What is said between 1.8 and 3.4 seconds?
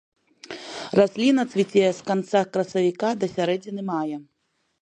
з канца красавіка да